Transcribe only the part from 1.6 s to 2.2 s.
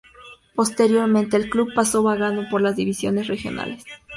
pasó